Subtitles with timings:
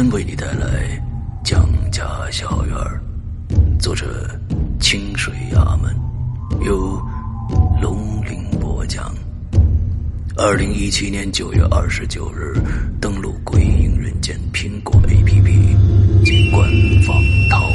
[0.00, 0.96] 天为你带来
[1.42, 2.76] 蒋家小院
[3.80, 4.30] 作者
[4.78, 5.92] 清水衙门，
[6.64, 7.04] 由
[7.82, 9.12] 龙鳞播讲。
[10.36, 12.54] 二零一七年九月二十九日，
[13.00, 16.70] 登录《鬼影人间》苹果 APP 及官
[17.02, 17.20] 方
[17.50, 17.67] 淘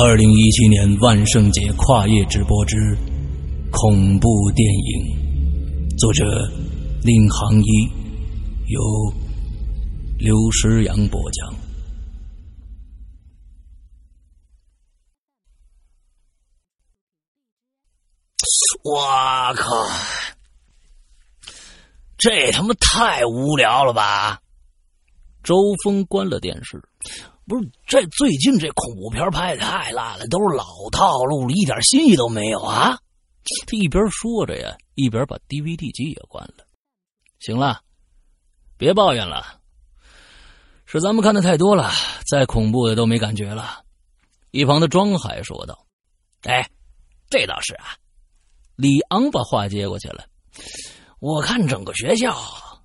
[0.00, 2.76] 二零一七年万圣节跨夜直播之
[3.72, 5.98] 恐怖电影。
[5.98, 6.24] 作者：
[7.02, 7.90] 令行一，
[8.68, 8.80] 由
[10.16, 11.52] 刘诗阳播讲。
[18.84, 19.84] 我靠！
[22.16, 24.40] 这他妈太无聊了吧！
[25.42, 26.80] 周峰关了电视，
[27.48, 32.98] 不是这最近这恐怖片拍的太烂了，都是老套路了，一点新意都没有啊！
[33.66, 36.66] 他一边说着呀，一边把 DVD 机也关了。
[37.40, 37.80] 行了，
[38.76, 39.60] 别抱怨了，
[40.84, 41.90] 是咱们看的太多了，
[42.30, 43.82] 再恐怖的都没感觉了。
[44.50, 45.86] 一旁的庄海说道
[46.44, 46.68] ：“哎，
[47.30, 47.96] 这倒是啊。”
[48.76, 50.26] 李昂把话接过去了
[51.18, 52.36] ：“我看整个学校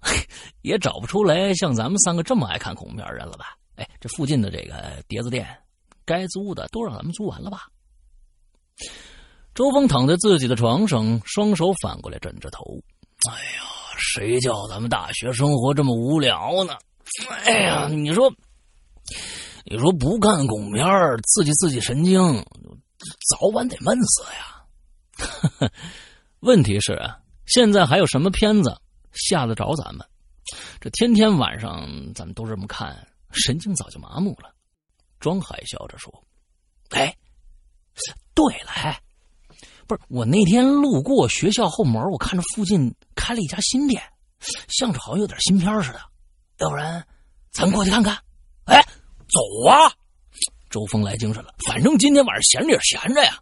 [0.64, 3.58] 也找不出来像咱们三个这么爱看恐怖片人了吧？
[3.76, 5.48] 哎，这附近的这个碟子店，
[6.06, 7.68] 该租的都让咱们租完了吧？”
[9.56, 12.64] 周峰躺在自己的床上，双手反过来枕着头。
[13.30, 13.64] 哎呀，
[13.98, 16.76] 谁叫咱们大学生活这么无聊呢？
[17.46, 18.34] 哎呀，你说，
[19.66, 20.86] 你说不看恐怖片
[21.28, 22.20] 刺激刺激神经，
[23.30, 25.70] 早晚得闷死呀。
[26.42, 27.00] 问题是，
[27.46, 28.76] 现在还有什么片子
[29.12, 30.06] 吓得着咱们？
[30.82, 34.54] 这天天晚上咱们都这么看，神经早就麻木了。
[35.20, 36.12] 庄海笑着说
[36.92, 37.16] ：“哎，
[38.34, 39.00] 对了，哎。”
[39.86, 44.02] 不是我那天路过学校后门，我看着附近开了一家新店，
[44.70, 46.02] 像是好像有点新片似的。
[46.60, 47.06] 要不然，
[47.52, 48.18] 咱过去看看？
[48.64, 48.82] 哎，
[49.28, 49.92] 走啊！
[50.70, 53.38] 周峰来精神了，反正今天晚上闲着也闲着呀。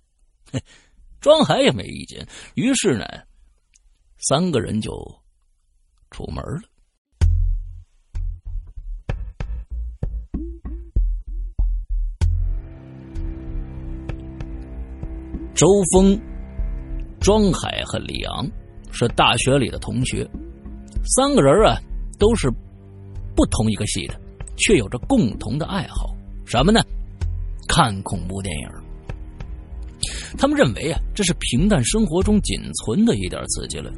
[1.22, 3.06] 庄海也没意见，于是呢，
[4.28, 4.92] 三个人就
[6.10, 6.62] 出门了。
[15.56, 16.20] 周峰。
[17.20, 18.50] 庄海和李昂
[18.92, 20.28] 是大学里的同学，
[21.06, 21.78] 三个人啊
[22.18, 22.50] 都是
[23.36, 24.20] 不同一个系的，
[24.58, 26.82] 却有着共同的爱好，什么呢？
[27.68, 28.68] 看恐怖电影。
[30.36, 33.92] 他们认为啊，这是平淡生活中仅存的一点刺激了。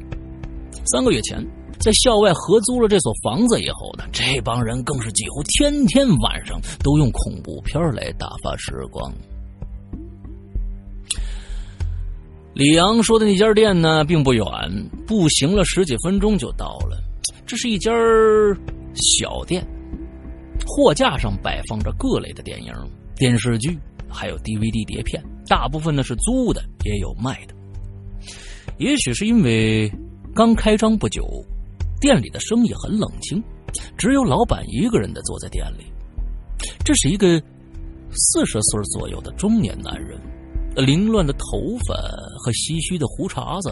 [0.84, 1.42] 三个月前，
[1.80, 9.10] 在校外合租了这所房子以后呢，这帮人更是几乎天天晚上都用恐怖片来打发时光。
[12.54, 14.44] 李阳说的那家店呢，并不远，
[15.08, 17.02] 步行了十几分钟就到了。
[17.44, 17.90] 这是一家
[18.94, 19.66] 小店，
[20.64, 22.72] 货架上摆放着各类的电影、
[23.16, 23.76] 电视剧，
[24.08, 27.54] 还有 DVD 碟片，大部分呢是租的，也有卖的。
[28.78, 29.90] 也许是因为
[30.32, 31.44] 刚开张不久，
[32.00, 33.42] 店里的生意很冷清，
[33.98, 35.86] 只有老板一个人的坐在店里。
[36.84, 37.42] 这是一个
[38.12, 40.20] 四十岁左右的中年男人。
[40.76, 41.94] 凌乱的头发
[42.38, 43.70] 和唏嘘的胡茬子，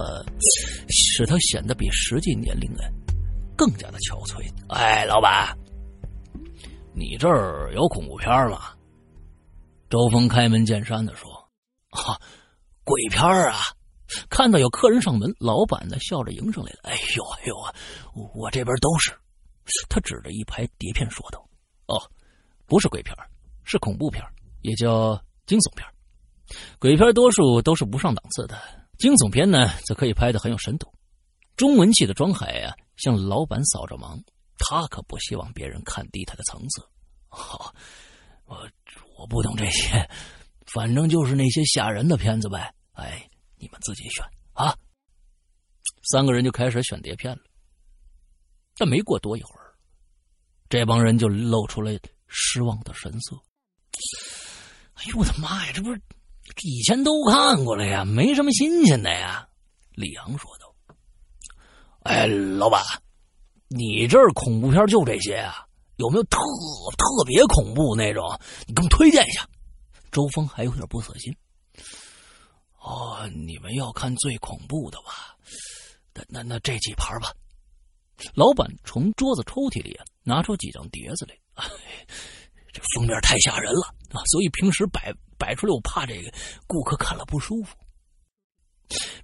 [0.88, 2.86] 使他显得比实际年龄啊
[3.56, 4.48] 更加的憔悴。
[4.68, 5.56] 哎，老板，
[6.94, 8.72] 你这儿有恐怖片吗？
[9.90, 11.28] 周峰开门见山的说
[11.90, 12.18] ：“啊，
[12.84, 13.58] 鬼片啊！
[14.30, 16.78] 看到有客人上门，老板呢笑着迎上来了。
[16.84, 17.74] 哎呦哎呦啊，
[18.34, 19.12] 我这边都是。
[19.88, 21.44] 他指着一排碟片说道
[21.86, 22.00] ：“哦，
[22.66, 23.14] 不是鬼片，
[23.64, 24.22] 是恐怖片，
[24.60, 25.86] 也叫惊悚片。
[26.78, 28.60] 鬼片多数都是不上档次的，
[28.98, 30.92] 惊悚片呢则可以拍的很有深度。”
[31.56, 34.22] 中文系的庄海呀，向老板扫着忙，
[34.58, 36.82] 他可不希望别人看低他的层次。
[37.28, 37.74] 好，
[38.46, 38.68] 我
[39.18, 40.08] 我不懂这些，
[40.66, 42.74] 反正就是那些吓人的片子呗。
[42.92, 43.28] 哎。
[43.62, 44.76] 你们自己选啊！
[46.10, 47.42] 三个人就开始选碟片了。
[48.76, 49.78] 但没过多一会儿，
[50.68, 51.92] 这帮人就露出了
[52.26, 53.36] 失望的神色。
[54.94, 55.72] 哎呦我的妈呀！
[55.72, 56.02] 这不是
[56.62, 59.48] 以前都看过了呀，没什么新鲜的呀。
[59.94, 60.94] 李阳说道
[62.04, 62.82] ：“哎，老板，
[63.68, 65.66] 你这儿恐怖片就这些啊？
[65.96, 66.38] 有没有特
[66.96, 68.24] 特别恐怖那种？
[68.66, 69.46] 你给我推荐一下。”
[70.12, 71.34] 周峰还有点不死心。
[72.80, 75.36] 哦，你们要看最恐怖的吧？
[76.14, 77.32] 那那那这几盘吧。
[78.34, 81.34] 老板从桌子抽屉里拿出几张碟子来。
[82.72, 85.12] 这封面太吓人了啊，所以平时摆
[85.42, 86.32] 摆出来，我怕这个
[86.68, 87.74] 顾客看了不舒服。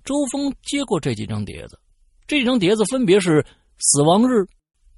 [0.05, 1.79] 周峰接过这几张碟子，
[2.27, 3.43] 这张碟子分别是
[3.79, 4.33] 《死亡日》《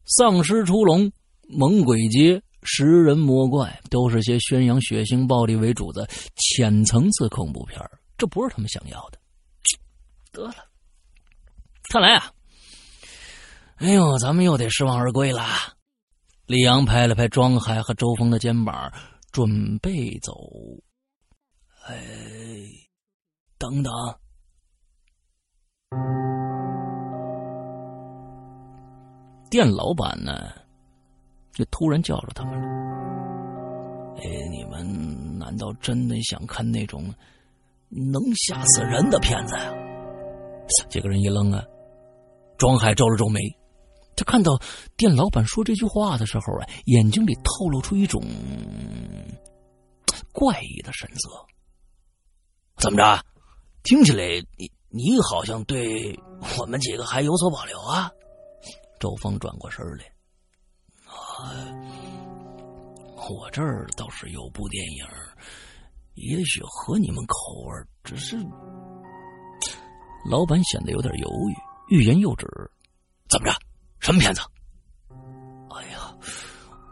[0.06, 1.02] 丧尸出笼》
[1.48, 7.78] 《猛鬼街》《食人魔怪》，都是些宣扬血腥暴力为主的浅层次恐怖片
[8.16, 9.18] 这不是他们想要的。
[10.32, 10.54] 得了，
[11.90, 12.32] 看来啊，
[13.76, 15.44] 哎呦，咱们又得失望而归了。
[16.46, 18.92] 李阳拍了拍庄海和周峰的肩膀，
[19.32, 20.32] 准备走。
[21.86, 21.96] 哎，
[23.58, 23.92] 等等！
[29.50, 30.52] 店老板呢，
[31.52, 32.66] 就突然叫住他们了。
[34.18, 37.12] 哎，你们难道真的想看那种？
[37.92, 39.72] 能吓死人的片子呀！
[40.88, 41.60] 几个人一愣啊。
[42.56, 43.40] 庄海皱了皱眉，
[44.14, 44.56] 他看到
[44.96, 48.22] 店老板说这句话的时候啊，眼睛里透露出一种
[50.30, 51.28] 怪异的神色。
[52.80, 53.22] 怎么着？
[53.82, 54.24] 听起来
[54.56, 56.18] 你你好像对
[56.58, 58.10] 我们几个还有所保留啊？
[58.98, 60.04] 周峰转过身来，
[61.06, 61.46] 啊，
[63.30, 65.06] 我这儿倒是有部电影。
[66.14, 68.36] 也许合你们口味，只是
[70.28, 72.46] 老板显得有点犹豫，欲言又止。
[73.28, 73.56] 怎么着？
[74.00, 74.40] 什么片子？
[75.70, 76.14] 哎呀，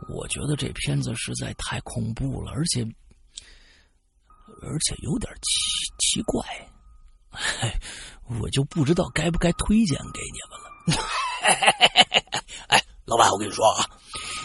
[0.09, 2.87] 我觉得这片子实在太恐怖了，而且
[4.63, 6.43] 而且有点奇奇怪，
[8.41, 11.03] 我就不知道该不该推荐给你们了。
[12.69, 13.85] 哎，老板，我跟你说啊，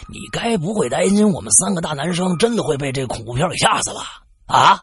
[0.08, 4.22] 你该不会担心我们三个大男生真的会被这恐怖片给吓死吧？
[4.46, 4.80] 啊！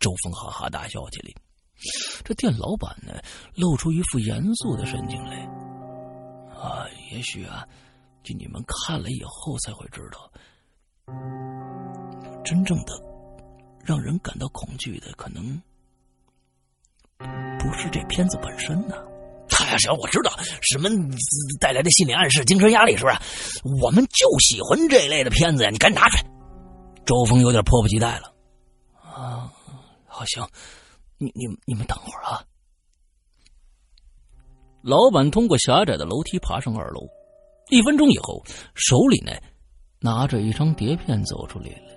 [0.00, 1.32] 周峰哈哈大笑起来。
[2.24, 3.12] 这店老板呢，
[3.54, 5.36] 露出一副严肃的神情来。
[6.56, 7.66] 啊，也许啊，
[8.22, 10.30] 就你们看了以后才会知道，
[12.42, 12.98] 真正的
[13.84, 15.60] 让人感到恐惧的，可能
[17.18, 18.96] 不是这片子本身呢。
[19.66, 20.32] 呀，行，我知道
[20.62, 20.88] 什么
[21.60, 23.16] 带来的心理暗示、精神压力，是不是？
[23.82, 25.70] 我们就喜欢这类的片子呀！
[25.70, 26.24] 你赶紧拿出来。
[27.04, 28.34] 周峰有点迫不及待了。
[29.00, 29.52] 啊，
[30.06, 30.46] 好行，
[31.18, 32.42] 你、你、你们等会儿啊！
[34.82, 37.00] 老板通过狭窄的楼梯爬上二楼，
[37.70, 38.42] 一分钟以后，
[38.74, 39.32] 手里呢
[40.00, 41.93] 拿着一张碟片走出来了。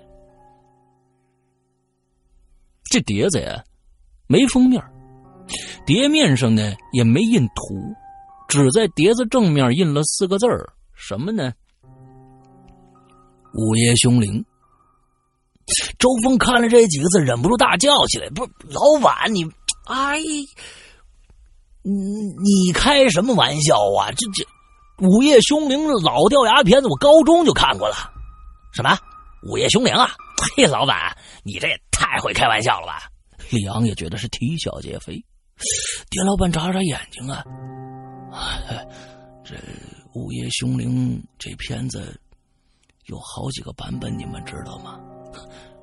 [2.90, 3.62] 这碟子呀，
[4.26, 4.82] 没封面，
[5.86, 7.94] 碟面上呢也没印图，
[8.48, 11.52] 只在碟子正面印了四个字儿，什么呢？
[13.54, 14.44] 午夜凶铃。
[15.98, 19.44] 周峰看了这几个字，忍不住大叫起来：“不是老板，你，
[19.86, 20.18] 哎，
[21.82, 24.10] 你你开什么玩笑啊？
[24.12, 24.46] 这这，
[25.06, 27.94] 午夜凶铃老掉牙片子，我高中就看过了。
[28.72, 28.98] 什么
[29.42, 30.10] 午夜凶铃啊？
[30.56, 31.68] 嘿，老板，你这
[32.10, 33.02] 太会开玩笑了吧？”
[33.50, 35.14] 李昂也觉得是啼笑皆非。
[36.10, 37.44] 店老板眨眨眼睛啊，
[39.44, 39.56] 这
[40.14, 42.20] 午夜凶铃这片子
[43.06, 45.00] 有好几个版本，你们知道吗？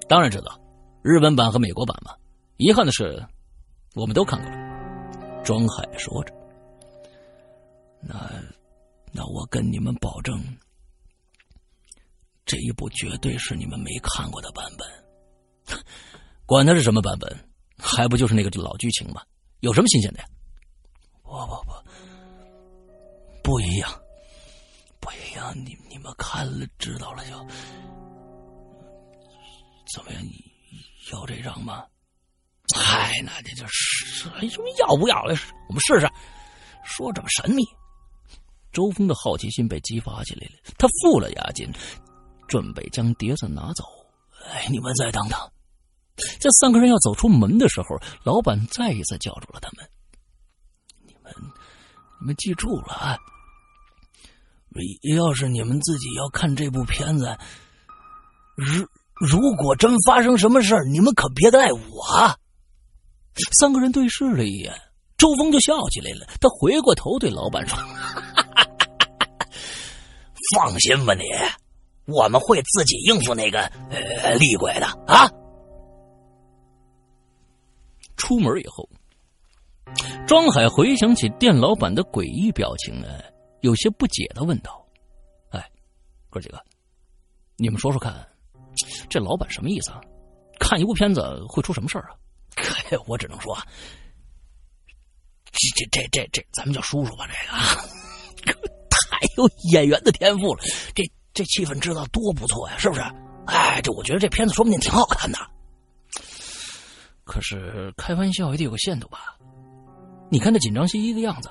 [0.08, 0.60] 当然知道，
[1.04, 2.16] 日本版和美国版嘛。
[2.58, 3.22] 遗憾的是，
[3.96, 5.44] 我们都看过了。
[5.44, 6.34] 庄海说着
[8.00, 8.32] ：“那，
[9.12, 10.42] 那我跟你们保证，
[12.46, 15.78] 这一部绝对是你们没看过的版本。
[16.46, 19.22] 管它是什么版本，还不就是那个老剧情吗？
[19.62, 20.26] 有什么新鲜的呀？
[21.24, 21.74] 不不不，
[23.44, 23.90] 不一样，
[25.00, 25.54] 不一样。
[25.56, 27.36] 你你们看了知道了就。”
[29.94, 30.22] 怎么样？
[30.22, 30.32] 你
[31.12, 31.84] 要这张吗？
[32.76, 35.22] 嗨，哎，那这就是什么要不要？
[35.24, 36.08] 我们试试。
[36.84, 37.64] 说这么神秘，
[38.72, 40.54] 周峰的好奇心被激发起来了。
[40.78, 41.68] 他付了押金，
[42.48, 43.84] 准备将碟子拿走。
[44.52, 45.40] 哎，你们再等等。
[46.40, 49.86] 这三个人要走出门的时候，老板再一次叫住了他们
[51.06, 51.34] ：“你们，
[52.22, 53.18] 你们记住了啊！
[55.16, 57.38] 要是你们自己要看这部片子，
[58.56, 62.40] 如如果真发生什么事你们可别赖我。”
[63.60, 64.74] 三个人对视了一眼，
[65.18, 66.26] 周峰就笑起来了。
[66.40, 67.78] 他回过头对老板说
[70.56, 71.24] ：“放心吧，你，
[72.06, 75.30] 我们会自己应付那个呃厉鬼的啊。”
[78.18, 78.88] 出门以后，
[80.28, 83.08] 庄海回想起店老板的诡异表情呢，
[83.62, 84.86] 有些不解的问道
[85.52, 85.70] ：“哎，
[86.30, 86.60] 哥几个，
[87.58, 88.28] 你们说说看，
[89.10, 90.02] 这老板什么意思啊？
[90.60, 92.16] 看一部片子会出什么事儿啊？”
[93.08, 93.58] 我只能说，
[95.52, 97.28] 这这这这这，咱们叫叔叔吧，
[98.38, 101.04] 这个 太有演员的天赋了，这
[101.34, 103.02] 这气氛制造多不错呀，是不是？
[103.48, 105.38] 哎，这我觉得这片子说不定挺好看的。
[107.26, 109.36] 可是开玩笑也得有个限度吧？
[110.32, 111.50] 你看这紧张兮兮的样子，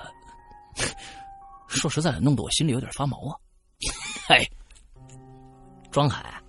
[1.67, 3.35] 说实在的，弄得我心里有点发毛啊！
[4.27, 4.49] 嘿，
[5.91, 6.41] 庄海，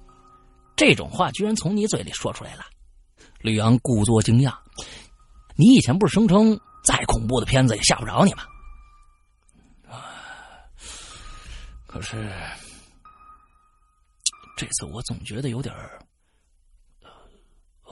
[0.77, 2.65] 这种话居然从你嘴里说出来了。
[3.41, 4.57] 吕阳故作惊讶
[5.57, 8.45] ：“你以前不是声称再恐怖的片子也吓不着你吗？”
[11.87, 12.33] 可是
[14.57, 15.75] 这次我总觉得有点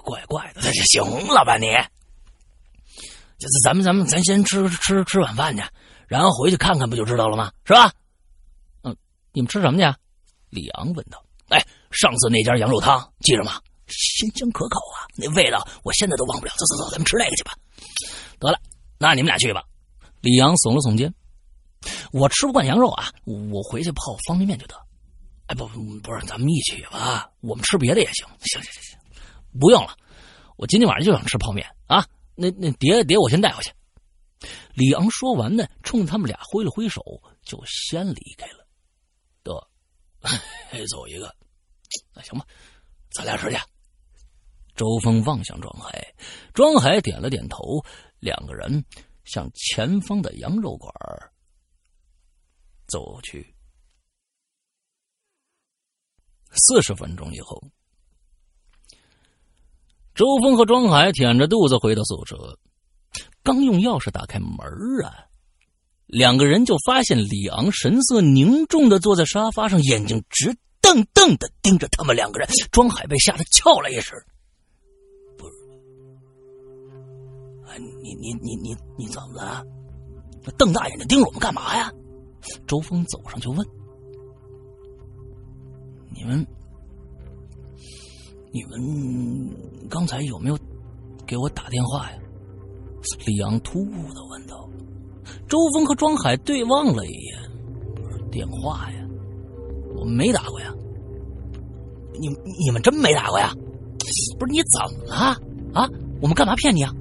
[0.05, 0.61] 怪怪的。
[0.63, 1.67] 行了吧你？
[3.37, 5.63] 就是咱们咱们咱先吃吃吃晚饭去，
[6.07, 7.53] 然后回去看看不就知道了吗？
[7.65, 7.93] 是吧？
[8.83, 8.97] 嗯，
[9.33, 9.99] 你们吃什么去？
[10.51, 11.23] 李昂问道。
[11.49, 13.61] 哎，上次那家羊肉汤记着吗？
[13.89, 16.53] 鲜香可口啊，那味道我现在都忘不了。
[16.57, 17.53] 走走走，咱们吃那个去吧。
[18.39, 18.59] 得了，
[18.99, 19.63] 那你们俩去吧。
[20.21, 21.13] 李阳耸了耸肩，
[22.13, 24.75] 我吃不惯羊肉啊，我回去泡方便面就得。
[25.49, 27.29] 哎，不不不是，咱们一起吧。
[27.41, 28.27] 我们吃别的也行。
[28.41, 28.94] 行行行行，
[29.59, 29.97] 不用了，
[30.57, 32.07] 我今天晚上就想吃泡面啊。
[32.35, 33.73] 那那碟碟我先带回去。
[34.75, 37.01] 李昂说完呢，冲他们俩挥了挥手，
[37.43, 38.67] 就先离开了。
[39.43, 39.53] 得，
[40.89, 41.35] 走一个，
[42.13, 42.45] 那行吧，
[43.13, 43.57] 咱俩吃去。
[44.75, 46.15] 周峰望向庄海，
[46.53, 47.85] 庄海点了点头，
[48.19, 48.85] 两个人
[49.25, 50.93] 向前方的羊肉馆
[52.89, 53.55] 走去。
[56.51, 57.63] 四十分钟以后，
[60.15, 62.57] 周峰和庄海舔着肚子回到宿舍，
[63.43, 64.49] 刚用钥匙打开门
[65.05, 65.27] 啊，
[66.07, 72.49] 两个人就发现李昂神色凝重的坐在沙发上，眼睛直瞪瞪的盯着他们两个人。
[72.71, 74.17] 庄海被吓得叫了一声。
[77.77, 79.65] 你你你你你怎么了？
[80.57, 81.91] 瞪大眼睛盯着我们干嘛呀？
[82.69, 83.67] 周峰走上就问
[86.15, 86.47] ：“你们，
[88.55, 89.51] 你们
[89.91, 90.57] 刚才有没有
[91.27, 92.19] 给我打电话呀？”
[93.27, 94.71] 李阳突兀的问道。
[95.49, 97.37] 周峰和庄海对望了一眼
[98.31, 99.05] ：“电话呀，
[99.97, 100.73] 我没打过呀。
[102.21, 103.53] 你你们真没打过呀？
[104.39, 105.37] 不是你怎么了
[105.75, 105.89] 啊？
[106.21, 106.95] 我们干嘛骗你啊？”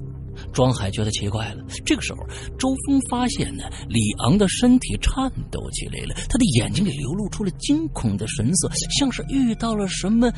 [0.52, 1.64] 庄海觉得奇怪了。
[1.86, 2.18] 这个时候，
[2.58, 8.68] 周峰发现呢，李昂的身体颤抖起来了，他的眼睛里流露出了惊恐的神色，
[8.98, 10.28] 像是遇到了什么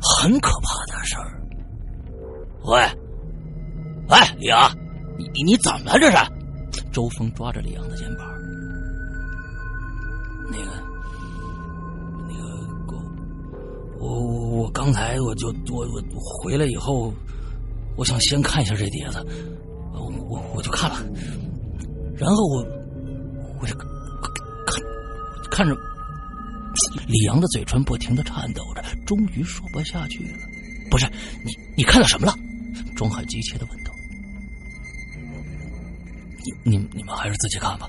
[0.00, 1.40] 很可怕的事儿。
[2.64, 2.80] 喂，
[4.08, 4.70] 喂，李阳，
[5.18, 5.98] 你你怎么了？
[5.98, 6.16] 这是？
[6.92, 8.26] 周峰抓着李阳的肩膀。
[10.50, 10.70] 那个，
[12.28, 12.34] 那
[12.86, 12.96] 个，
[13.98, 17.12] 我我我刚才我就我我回来以后。
[17.96, 19.22] 我想先看一下这碟子，
[19.92, 20.96] 我我我就看了，
[22.16, 22.64] 然后我
[23.60, 23.86] 我就看
[25.50, 25.76] 看着
[27.06, 30.38] 李阳的嘴唇不停的颤抖着，终于说不下去了。
[30.90, 31.06] 不是
[31.44, 32.34] 你你看到什么了？
[32.96, 33.92] 庄海急切的问道。
[36.64, 37.88] 你你你们还是自己看吧。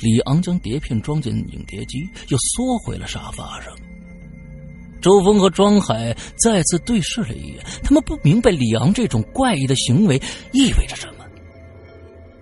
[0.00, 3.72] 李昂将碟片装进影碟机，又缩回了沙发上。
[5.00, 10.16] 周峰和庄海再次对视了一眼，他们不明白李昂这种怪异的行为
[10.52, 11.24] 意味着什么。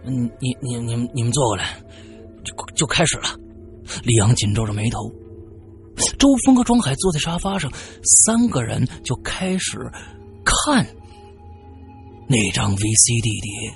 [0.05, 1.81] 嗯，你、你、你们、你们坐过来，
[2.45, 3.37] 就就开始了。
[4.05, 5.13] 李昂紧皱着眉头。
[6.23, 7.69] 周峰和庄海坐在沙发上，
[8.05, 9.77] 三个人就开始
[10.45, 10.87] 看
[12.29, 13.75] 那张 VCD 碟。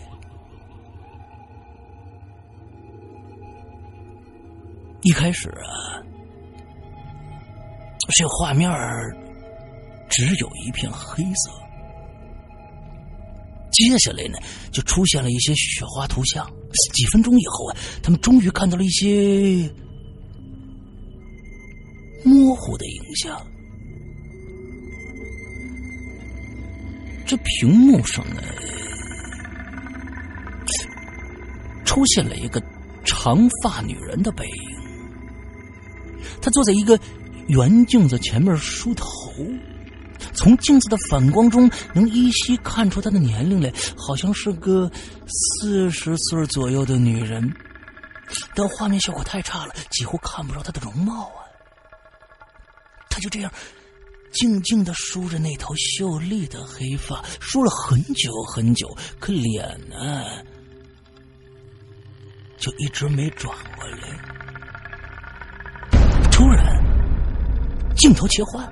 [5.03, 5.99] 一开始啊。
[8.17, 8.71] 这画面
[10.09, 11.51] 只有一片黑色，
[13.73, 14.39] 接下来呢，
[14.71, 16.49] 就出现了一些雪花图像。
[16.95, 19.69] 几分钟以后啊，他们终于看到了一些
[22.27, 23.41] 模糊的影像。
[27.25, 28.43] 这屏幕上呢，
[31.85, 32.63] 出现了一个
[33.05, 34.53] 长发女人的背影。
[36.41, 36.99] 她坐在一个
[37.49, 39.07] 圆镜子前面梳头。
[40.33, 44.91] 从镜子的反光中，能依稀看出她的年龄来，好像是个
[45.27, 47.53] 四十岁左右的女人。
[48.55, 51.46] 但画面效果太差了，几乎看不着她的容貌啊。
[53.17, 53.51] 他就这样
[54.31, 60.23] 静静的梳着那头秀丽的黑发，梳了很久很久，可脸呢，
[62.59, 64.09] 就一直没转过来。
[66.31, 66.85] 突然，
[67.97, 68.71] 镜头切换。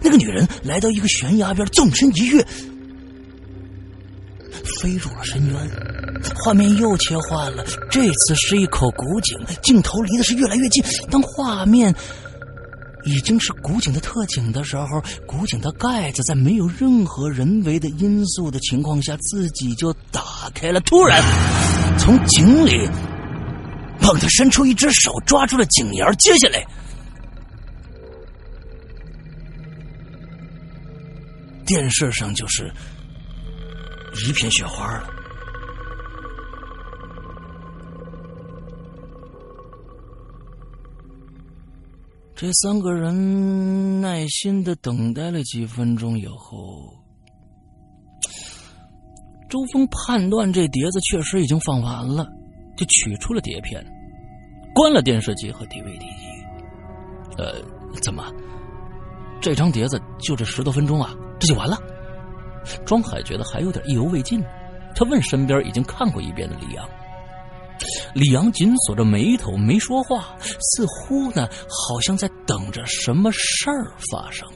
[0.00, 2.42] 那个女人来到一个悬崖边，纵身一跃，
[4.80, 5.70] 飞入了深渊。
[6.36, 10.82] 画面又切换了，这次是一口古井，镜头离的是越来越近。
[11.10, 11.94] 当画面
[13.06, 20.80] 已经是古井的特警的时候，古井的盖子在没有任何人为的因素的情况下，自己就打开了。
[20.80, 21.22] 突然，
[21.98, 22.88] 从井里
[24.00, 26.04] 猛地伸出一只手，抓住了井沿。
[26.18, 26.66] 接下来。
[31.64, 32.72] 电视上就是
[34.28, 35.15] 一片雪花了。
[42.38, 46.94] 这三个人耐心的等待了几分钟以后，
[49.48, 52.28] 周峰判断这碟子确实已经放完了，
[52.76, 53.82] 就取出了碟片，
[54.74, 56.26] 关了电视机和 DVD 机。
[57.38, 57.54] 呃，
[58.02, 58.30] 怎么？
[59.40, 61.14] 这张碟子就这十多分钟啊？
[61.40, 61.78] 这就完了。
[62.84, 64.44] 庄海觉得还有点意犹未尽，
[64.94, 66.86] 他问身边已经看过一遍的李阳。
[68.14, 74.48] 李阳紧锁着眉头没说话，似乎呢好像在等着什么事儿发生。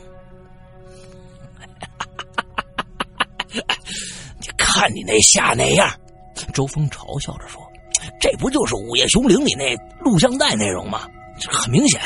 [4.41, 5.91] 你看你那吓那样，
[6.55, 7.61] 周峰嘲笑着说
[8.21, 11.09] ：“这不就是《午夜凶铃》里那录像带内容吗？
[11.39, 12.01] 这很明显，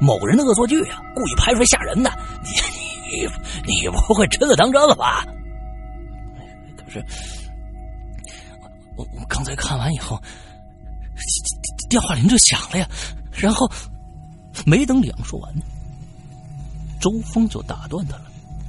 [0.00, 2.10] 某人的恶作剧啊，故意拍出来吓人的。”
[2.42, 2.50] 你。
[3.10, 3.26] 你
[3.66, 5.24] 你不会真的当真了吧？
[6.76, 7.02] 可是
[8.98, 10.20] 我我刚才看完以后，
[11.88, 12.88] 电话铃就响了呀。
[13.32, 13.70] 然后
[14.66, 15.62] 没等李阳说完呢，
[17.00, 18.24] 周峰就打断他了。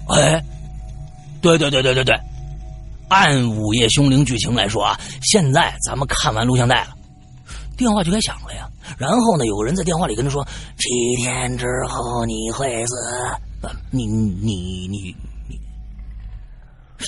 [0.10, 0.44] 哎，
[1.42, 2.16] 对对对对对对，
[3.10, 6.96] 按《午夜凶铃》剧情来说啊，现在咱们看完录像带了，
[7.78, 8.70] 电话就该响了呀。
[8.98, 12.96] 然后呢，有个人在电话里跟他说：“七天之后你会死。”
[13.92, 15.16] 你你你
[15.50, 15.60] 你，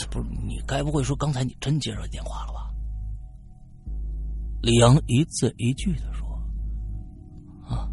[0.10, 2.71] 不是你该不会说刚才你真接着电话了吧？
[4.62, 6.28] 李阳一字一句的说
[7.68, 7.90] ：“啊，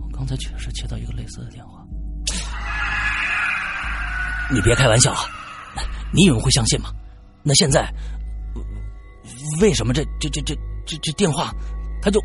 [0.00, 1.86] 我刚才确实接到一个类似的电话。”
[4.50, 5.20] 你别开玩笑啊！
[6.12, 6.90] 你以为会相信吗？
[7.44, 7.88] 那现在
[9.60, 11.52] 为什么这这这这这这电话
[12.02, 12.20] 他就？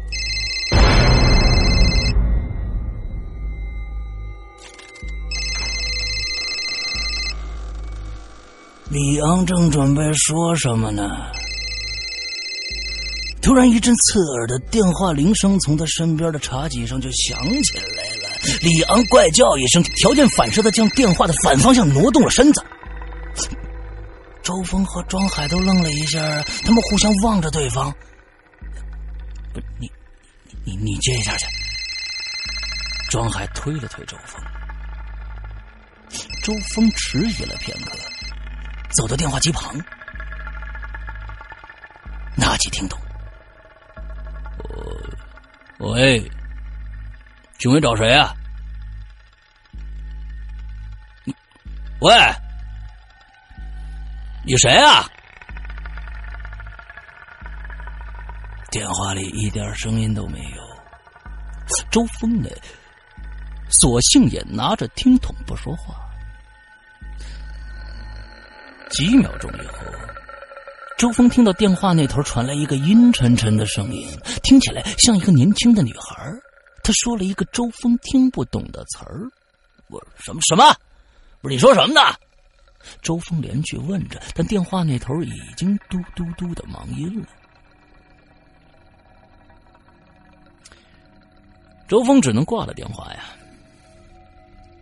[8.89, 11.03] 李昂正准备说什么呢？
[13.43, 18.39] 突然，一阵刺耳的电话铃声从他身边的茶几上就响起来了。
[18.61, 22.63] 李昂怪叫一声，条件反射的将电话的反方向挪动了身子。
[24.41, 27.93] 周峰和庄海都愣了一下，他们互相望着对方。
[29.53, 29.91] 不，你，
[30.63, 31.45] 你，你接一下去。
[33.09, 34.41] 庄海推了推周峰，
[36.43, 37.91] 周峰迟疑了片刻。
[38.95, 39.77] 走到电话机旁，
[42.37, 42.97] 拿起听筒。
[45.79, 46.31] 喂，
[47.57, 48.33] 请问找谁啊？
[51.99, 52.13] 喂，
[54.45, 55.09] 你谁啊？
[58.71, 60.63] 电话里一点声音都没有。
[61.91, 62.49] 周峰呢？
[63.69, 65.95] 索性也拿着听筒不说话。
[68.89, 69.77] 几秒钟以后，
[71.03, 74.07] 周峰听到电话那头传来一个阴沉沉的声音，
[74.41, 76.31] 听起来像一个年轻的女孩。
[76.81, 79.27] 她说了一个周峰听不懂的词儿
[79.91, 80.73] ：“我什么什么？
[81.41, 81.99] 不是你说什么呢？”
[83.03, 87.27] 周峰连续问着，但电话那头已经嘟嘟嘟的忙音了。
[91.85, 93.25] 周峰只能挂了电话呀。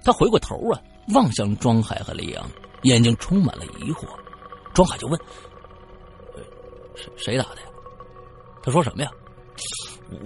[0.03, 0.79] 他回过头啊，
[1.15, 2.47] 望向庄海和李阳。
[2.83, 4.05] 眼睛充满了疑惑。
[4.71, 5.19] 庄海就问
[6.95, 7.67] ：“谁谁打的呀？”
[8.63, 9.09] 他说什么呀？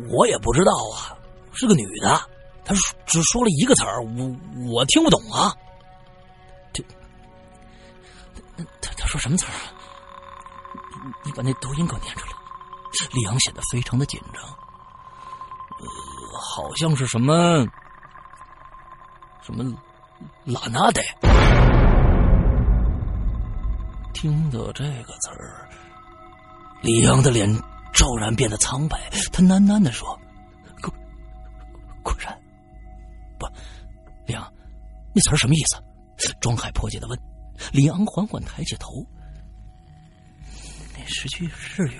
[0.10, 1.17] 我也不知道啊，
[1.54, 2.21] 是个女的。
[2.63, 2.73] 她
[3.06, 4.36] 只说了一个词儿，我
[4.71, 5.54] 我听不懂啊。
[6.73, 6.84] 这，
[8.82, 9.73] 他他说什么词儿啊？
[11.23, 12.34] 你把那读音给我念出来。
[13.12, 17.65] 李阳显得非常的紧张，呃，好像是什么
[19.41, 19.63] 什么
[20.45, 21.01] 拉纳的。
[24.13, 25.69] 听到这个词儿，
[26.86, 27.52] 李阳的脸
[27.91, 30.08] 骤然变得苍白，他喃喃的说
[30.84, 30.93] ：“果
[32.04, 32.39] 果然，
[33.39, 33.48] 不，
[34.28, 34.54] 李阳，
[35.12, 35.84] 那词儿什么意思？”
[36.39, 37.19] 庄海迫切的问。
[37.71, 39.04] 李阳缓缓抬起头，
[40.93, 42.00] 那是句日语。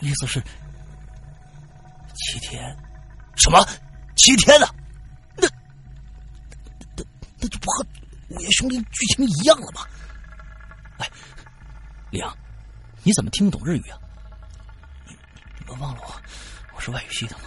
[0.00, 0.40] 意思是
[2.14, 2.62] 七天，
[3.34, 3.66] 什么
[4.14, 4.66] 七天呢？
[5.36, 5.48] 那
[6.96, 7.04] 那
[7.40, 7.84] 那就不和
[8.28, 9.82] 《午夜凶铃》剧情一样了吗？
[10.98, 11.10] 哎，
[12.10, 12.32] 李阳，
[13.02, 13.98] 你怎么听不懂日语啊？
[15.06, 15.16] 你
[15.58, 16.20] 你们忘了我，
[16.74, 17.44] 我是外语系的吗？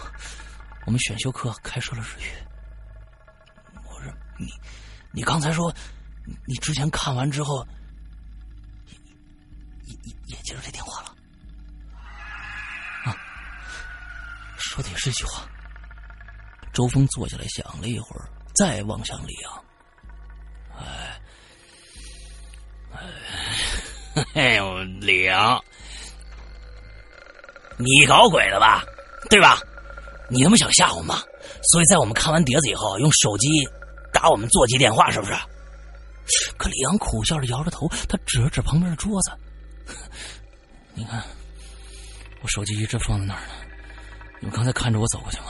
[0.84, 2.26] 我们选修课开设了日语。
[3.84, 4.52] 我说你，
[5.12, 5.74] 你刚才说
[6.44, 7.66] 你之前看完之后，
[8.86, 8.94] 也
[9.84, 11.14] 也也也接着这电话了
[13.04, 13.16] 啊。
[14.58, 15.48] 说的也是一句话。
[16.72, 19.64] 周峰坐下来想了一会儿，再望向李阳。
[24.34, 25.62] 哎，呦，李阳，
[27.76, 28.84] 你搞鬼了吧？
[29.28, 29.58] 对吧？
[30.30, 31.16] 你他妈想吓我们？
[31.70, 33.48] 所以在我们看完碟子以后，用手机
[34.12, 35.34] 打我们座机电话，是不是？
[36.56, 39.32] 可李阳苦笑着摇着头，他指了指旁边的桌子。
[40.94, 41.22] 你看，
[42.40, 43.52] 我手机一直放在那儿呢。
[44.40, 45.46] 你们刚才看着我走过去吗？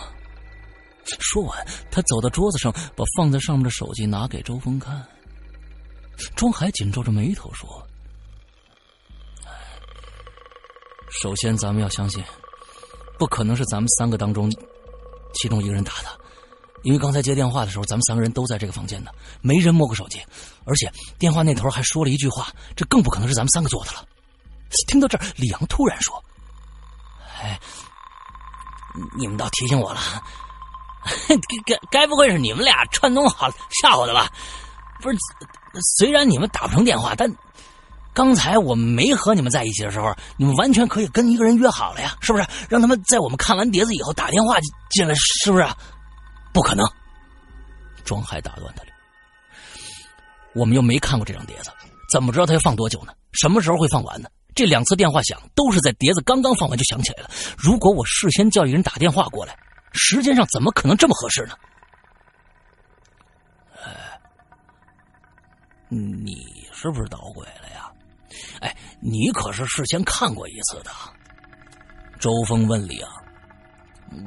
[1.21, 5.05] 说完，他走到桌子上，把放在上面的手机拿给周峰看。
[6.35, 7.84] 庄海紧皱着眉头说
[11.23, 12.23] ：“首先，咱们要相信，
[13.19, 14.51] 不可能是咱们三个当中
[15.33, 16.09] 其中一个人打的，
[16.83, 20.21] 因为刚才接电话的时候，咱们三个人都在这个房间呢，没人摸过手机，
[20.65, 24.05] 而且电话那头还说了一句话，这更不可能是咱们三个做的了。”
[24.89, 26.23] 听到这儿，李阳突然说
[27.41, 27.59] ：“哎。”
[29.19, 30.01] 你们倒提醒我了，
[31.67, 33.51] 该该不会是你们俩串通好
[33.83, 34.31] 吓我的吧？
[35.01, 35.19] 不是，
[35.97, 37.29] 虽然你们打不成电话，但
[38.15, 42.47] 刚才我们没和你们在一起的时候，你们完全可以跟一个人约好了呀，是不是？
[42.69, 44.57] 让他们在我们看完碟子以后打电话
[44.91, 45.67] 进来，是不是？
[46.53, 46.87] 不可能！
[48.05, 48.91] 庄海打断他了，
[50.55, 51.73] 我们又没看过这张碟子，
[52.13, 53.13] 怎么知道他要放多久呢？
[53.33, 54.29] 什么时候会放完呢？
[54.55, 57.31] 这两次电话响都是在碟子刚刚放完就响起来了。
[57.59, 59.59] 如果我事先叫一人打电话过来，
[59.93, 61.55] 时间上怎么可能这么合适呢？
[63.83, 64.21] 哎，
[65.89, 67.74] 你是不是捣鬼了呀？
[68.61, 70.91] 哎，你可是事先看过一次的。
[72.19, 73.09] 周峰问李阳：“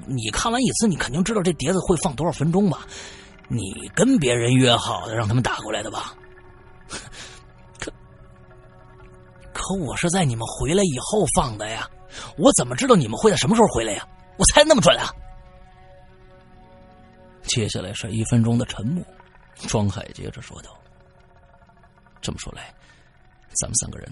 [0.08, 2.86] 你看完一次，你肯定知道这碟子会放多少分钟吧？
[3.47, 6.13] 你跟别人约好的，让他们打过来的吧？”
[9.53, 11.89] 可我是在你们回来以后放的呀，
[12.38, 14.08] 我怎么知道你们会在什么时候回来呀？
[14.38, 15.10] 我猜那么准啊！
[17.43, 19.03] 接下来是一分钟的沉默，
[19.67, 20.77] 庄海接着说道
[22.21, 22.73] ：“这么说来，
[23.59, 24.09] 咱们三个人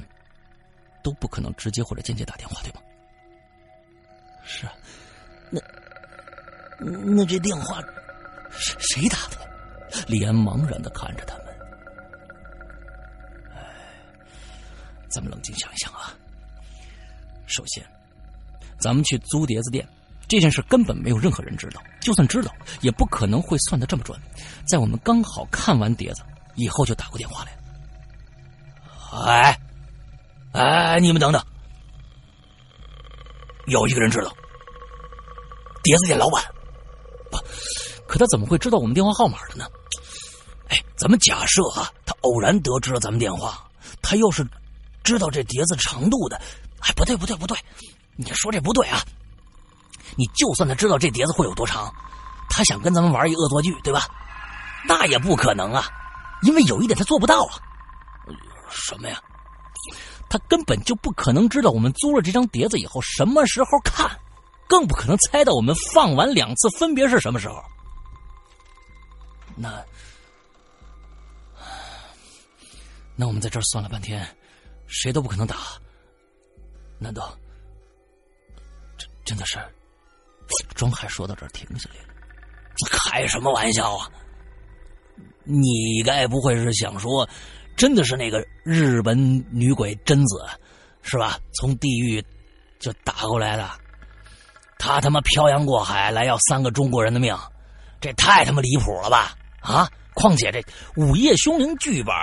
[1.03, 2.81] 都不可能直接或者间接打电话，对吗
[4.43, 4.73] ？”“是啊，
[5.49, 5.59] 那
[6.79, 7.81] 那这电话
[8.51, 9.37] 谁谁打的？”
[10.07, 11.45] 李安茫然的看着他们。
[15.09, 16.13] 咱们冷静想一想啊。
[17.47, 17.85] 首先，
[18.77, 19.87] 咱们去租碟子店
[20.27, 24.19] 这件事根本没有任何人知道，就算知道，也不可能会算的这么准。
[24.67, 26.23] 在我们刚好看完碟子
[26.55, 27.55] 以后就打过电话来。
[29.23, 29.59] 哎，
[30.51, 31.41] 哎，你们等等，
[33.67, 34.31] 有一个人知道，
[35.83, 36.43] 碟子店老板。
[37.31, 37.37] 不，
[38.07, 39.65] 可他怎么会知道我们电话号码的呢？
[40.69, 43.63] 哎，咱们假设啊，他偶然得知了咱们电话，
[44.01, 44.45] 他又是。
[45.03, 46.41] 知道这碟子长度的，
[46.79, 47.55] 哎，不对不对不对，
[48.15, 49.05] 你说这不对啊！
[50.15, 51.93] 你就算他知道这碟子会有多长，
[52.49, 54.07] 他想跟咱们玩一恶作剧，对吧？
[54.87, 55.87] 那也不可能啊，
[56.41, 57.53] 因为有一点他做不到啊。
[58.75, 59.19] 什么呀？
[60.29, 64.09] 他根本就不可能知道我们租了这张碟子以后什么时候看，
[64.67, 67.63] 更不可能猜到我们放完两次分别是什么时候。
[69.55, 69.83] 那，
[73.15, 74.27] 那我们在这儿算了半天。
[74.87, 75.55] 谁都不可能打，
[76.99, 77.35] 难道
[78.97, 79.57] 真真的是？
[80.75, 82.13] 庄海说到这儿停下来了，
[82.91, 84.07] 开什么玩笑啊？
[85.43, 87.27] 你该不会是想说，
[87.75, 89.17] 真的是那个日本
[89.51, 90.45] 女鬼贞子，
[91.01, 91.39] 是吧？
[91.53, 92.23] 从地狱
[92.79, 93.69] 就打过来的，
[94.77, 97.35] 他他妈漂洋过海来要三个中国人的命，
[97.99, 99.35] 这太他妈离谱了吧？
[99.61, 99.89] 啊！
[100.13, 100.59] 况且这
[100.95, 102.15] 《午夜凶铃》剧本、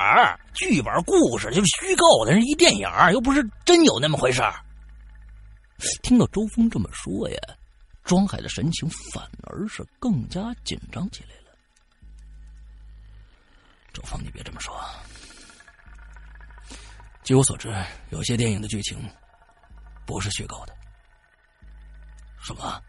[0.54, 4.42] 剧本故事就是虚构的，是一电影，又不是真有那么回事
[6.02, 7.38] 听到周峰这么说呀，
[8.02, 11.54] 庄海的神情反而是更加紧张起来了。
[13.92, 14.74] 周峰，你别这么说。
[17.24, 17.72] 据我所知，
[18.10, 18.98] 有些电影的剧情
[20.04, 20.74] 不是虚构的。
[22.44, 22.80] 什么？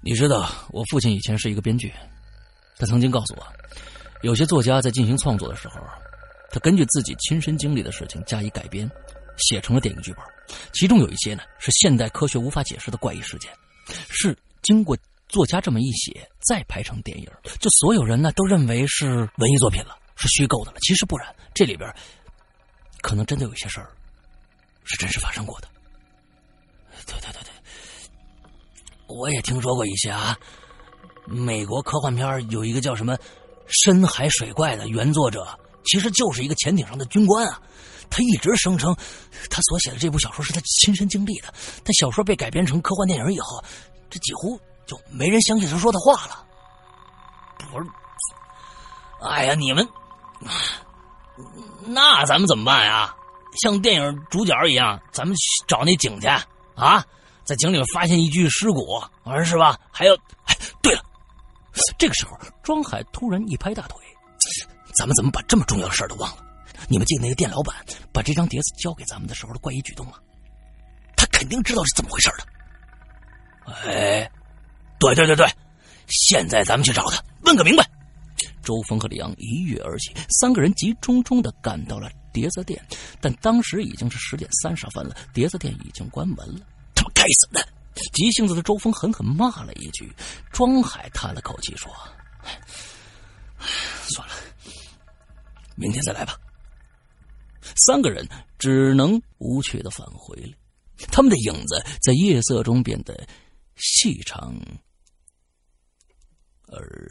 [0.00, 1.92] 你知道，我父亲以前是一个编剧，
[2.76, 3.46] 他曾经告诉我，
[4.22, 5.80] 有些作家在进行创作的时候，
[6.50, 8.90] 他根据自己亲身经历的事情加以改编，
[9.36, 10.24] 写成了电影剧本。
[10.72, 13.52] 其中有一些呢，是现代科学无法解释的怪异事件，
[14.10, 17.30] 是经过作家这么一写，再拍成电影，
[17.60, 20.78] 就所有人呢都认为是文艺作品了，是虚构的了。
[20.80, 21.88] 其实不然，这里边。
[23.02, 23.90] 可能真的有一些事儿
[24.84, 25.68] 是真实发生过的。
[27.06, 27.52] 对对对对，
[29.06, 30.36] 我也听说过一些啊。
[31.26, 33.14] 美国科幻片有一个叫什么
[33.66, 35.46] 《深海水怪》的原作者，
[35.84, 37.60] 其实就是一个潜艇上的军官啊。
[38.10, 38.96] 他一直声称
[39.50, 41.52] 他所写的这部小说是他亲身经历的，
[41.84, 43.62] 但小说被改编成科幻电影以后，
[44.08, 46.46] 这几乎就没人相信他说的话了。
[47.58, 47.86] 不是，
[49.20, 49.86] 哎呀，你们。
[51.86, 53.14] 那咱们怎么办呀？
[53.62, 56.28] 像电影主角一样，咱们去找那井去
[56.76, 57.04] 啊，
[57.44, 59.02] 在井里面发现一具尸骨，
[59.44, 59.76] 是吧？
[59.90, 61.02] 还有，哎，对了，
[61.98, 63.96] 这个时候，庄海突然一拍大腿
[64.94, 66.44] ：“咱们怎么把这么重要的事儿都忘了？
[66.88, 67.74] 你们记得那个店老板
[68.12, 70.12] 把这张碟子交给咱们的时候的怪异举动吗？
[71.16, 72.44] 他肯定知道是怎么回事的。
[73.90, 74.30] 哎，
[75.00, 75.48] 对对对对，
[76.06, 77.84] 现在咱们去找他，问个明白。”
[78.68, 82.78] 周峰和李阳一跃而起，三个人急匆匆的赶到了碟子店，
[83.18, 86.60] 但当时已经是十点三十分了，碟子店已经关门了。
[86.94, 87.66] 他妈该死的！
[88.12, 90.12] 急性子的周峰狠狠骂了一句。
[90.52, 91.90] 庄海叹了口气说
[94.04, 94.34] ：“算了，
[95.74, 96.38] 明天再来吧。”
[97.86, 98.28] 三个人
[98.58, 100.52] 只能无趣的返回了。
[101.10, 103.26] 他们的影子在夜色中变得
[103.76, 104.54] 细长
[106.66, 107.10] 而。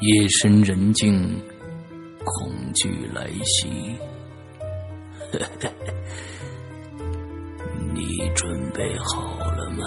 [0.00, 1.42] 夜深人静
[2.24, 3.68] 恐惧来袭。
[7.92, 9.84] 你准备好了吗？